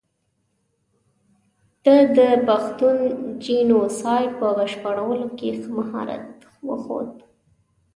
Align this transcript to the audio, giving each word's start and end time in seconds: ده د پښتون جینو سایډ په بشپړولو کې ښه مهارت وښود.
ده 1.85 1.97
د 2.17 2.19
پښتون 2.47 2.97
جینو 3.43 3.79
سایډ 3.99 4.29
په 4.39 4.47
بشپړولو 4.57 5.27
کې 5.37 5.49
ښه 5.59 5.69
مهارت 5.77 6.27
وښود. 6.67 7.11